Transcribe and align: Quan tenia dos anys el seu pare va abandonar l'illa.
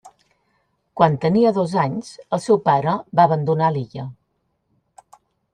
Quan 1.01 1.17
tenia 1.25 1.51
dos 1.57 1.75
anys 1.83 2.09
el 2.37 2.43
seu 2.47 2.59
pare 2.71 2.97
va 3.21 3.29
abandonar 3.29 3.71
l'illa. 3.77 4.11